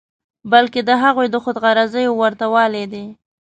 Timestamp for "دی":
2.93-3.05